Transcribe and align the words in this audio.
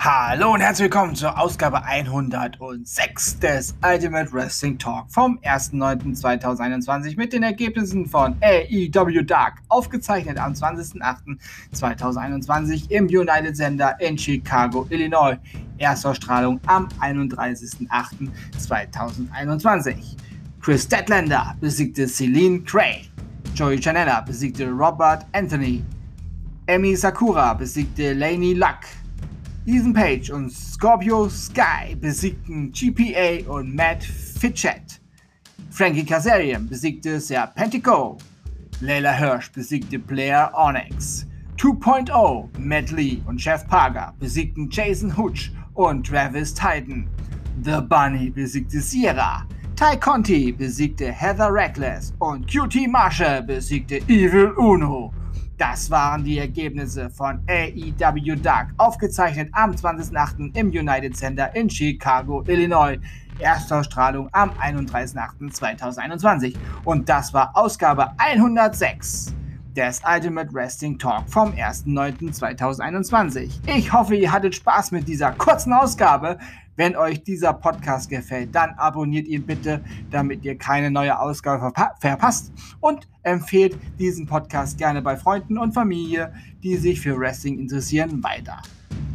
Hallo 0.00 0.54
und 0.54 0.60
herzlich 0.60 0.84
willkommen 0.84 1.16
zur 1.16 1.36
Ausgabe 1.36 1.82
106 1.82 3.40
des 3.40 3.74
Ultimate 3.84 4.32
Wrestling 4.32 4.78
Talk 4.78 5.10
vom 5.10 5.40
1.9.2021 5.40 7.16
mit 7.16 7.32
den 7.32 7.42
Ergebnissen 7.42 8.06
von 8.06 8.36
AEW 8.40 9.24
Dark, 9.24 9.54
aufgezeichnet 9.68 10.38
am 10.38 10.52
20.08.2021 10.52 12.88
im 12.92 13.06
United 13.06 13.56
Sender 13.56 14.00
in 14.00 14.16
Chicago, 14.16 14.86
Illinois. 14.88 15.36
Erstausstrahlung 15.78 16.60
am 16.66 16.86
31.08.2021. 17.00 19.96
Chris 20.60 20.84
Statlander 20.84 21.56
besiegte 21.60 22.06
Celine 22.06 22.60
Cray. 22.60 23.10
Joey 23.52 23.80
Janella 23.80 24.20
besiegte 24.20 24.70
Robert 24.70 25.26
Anthony. 25.32 25.82
Emi 26.66 26.94
Sakura 26.94 27.52
besiegte 27.54 28.14
Laney 28.14 28.54
Luck. 28.54 28.78
Ethan 29.68 29.92
Page 29.92 30.30
und 30.30 30.50
Scorpio 30.50 31.28
Sky 31.28 31.94
besiegten 31.94 32.72
GPA 32.72 33.46
und 33.50 33.74
Matt 33.74 34.02
Fitchett. 34.02 34.98
Frankie 35.68 36.06
Kazarian 36.06 36.66
besiegte 36.66 37.20
Serpentico. 37.20 38.16
Layla 38.80 39.12
Hirsch 39.12 39.52
besiegte 39.52 39.98
Blair 39.98 40.50
Onyx. 40.54 41.26
2.0 41.58 42.48
Matt 42.58 42.90
Lee 42.92 43.20
und 43.26 43.44
Jeff 43.44 43.68
Parker 43.68 44.14
besiegten 44.18 44.70
Jason 44.70 45.14
Hutch 45.14 45.52
und 45.74 46.06
Travis 46.06 46.54
Titan. 46.54 47.06
The 47.62 47.82
Bunny 47.82 48.30
besiegte 48.30 48.80
Sierra. 48.80 49.46
Ty 49.76 49.98
Conti 49.98 50.50
besiegte 50.50 51.12
Heather 51.12 51.52
Reckless 51.52 52.14
und 52.20 52.50
QT 52.50 52.88
Marshall 52.88 53.42
besiegte 53.42 53.98
Evil 54.08 54.50
Uno. 54.56 55.12
Das 55.58 55.90
waren 55.90 56.22
die 56.22 56.38
Ergebnisse 56.38 57.10
von 57.10 57.40
AEW 57.48 58.36
Dark, 58.36 58.68
aufgezeichnet 58.76 59.50
am 59.52 59.72
20.08. 59.72 60.56
im 60.56 60.68
United 60.68 61.16
Center 61.16 61.52
in 61.54 61.68
Chicago, 61.68 62.44
Illinois. 62.46 62.98
Erstausstrahlung 63.40 64.28
am 64.32 64.50
31.08.2021. 64.50 66.54
Und 66.84 67.08
das 67.08 67.32
war 67.32 67.56
Ausgabe 67.56 68.10
106 68.18 69.32
des 69.78 70.02
Ultimate 70.04 70.52
Wrestling 70.52 70.98
Talk 70.98 71.22
vom 71.28 71.52
1.09.2021. 71.52 73.60
Ich 73.76 73.92
hoffe, 73.92 74.16
ihr 74.16 74.32
hattet 74.32 74.56
Spaß 74.56 74.90
mit 74.90 75.06
dieser 75.06 75.30
kurzen 75.30 75.72
Ausgabe. 75.72 76.36
Wenn 76.74 76.96
euch 76.96 77.22
dieser 77.22 77.52
Podcast 77.52 78.10
gefällt, 78.10 78.52
dann 78.56 78.70
abonniert 78.70 79.28
ihn 79.28 79.46
bitte, 79.46 79.80
damit 80.10 80.44
ihr 80.44 80.58
keine 80.58 80.90
neue 80.90 81.16
Ausgabe 81.16 81.60
verpa 81.60 81.94
verpasst 82.00 82.52
und 82.80 83.06
empfehlt 83.22 83.78
diesen 84.00 84.26
Podcast 84.26 84.78
gerne 84.78 85.00
bei 85.00 85.16
Freunden 85.16 85.58
und 85.58 85.72
Familie, 85.72 86.32
die 86.64 86.76
sich 86.76 87.00
für 87.00 87.16
Wrestling 87.16 87.60
interessieren, 87.60 88.20
weiter. 88.24 88.60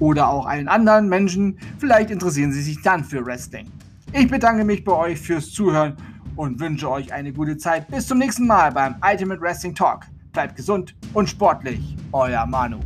Oder 0.00 0.28
auch 0.28 0.46
allen 0.46 0.66
anderen 0.66 1.08
Menschen, 1.08 1.56
vielleicht 1.78 2.10
interessieren 2.10 2.50
sie 2.50 2.62
sich 2.62 2.82
dann 2.82 3.04
für 3.04 3.24
Wrestling. 3.24 3.70
Ich 4.12 4.28
bedanke 4.28 4.64
mich 4.64 4.82
bei 4.82 4.92
euch 4.92 5.20
fürs 5.20 5.52
Zuhören 5.52 5.96
und 6.34 6.58
wünsche 6.58 6.90
euch 6.90 7.12
eine 7.12 7.32
gute 7.32 7.56
Zeit. 7.58 7.86
Bis 7.86 8.08
zum 8.08 8.18
nächsten 8.18 8.48
Mal 8.48 8.72
beim 8.72 8.96
Ultimate 9.08 9.40
Wrestling 9.40 9.76
Talk. 9.76 10.06
Bleibt 10.38 10.54
gesund 10.54 10.94
und 11.14 11.28
sportlich. 11.28 11.96
Euer 12.12 12.46
Manu. 12.46 12.78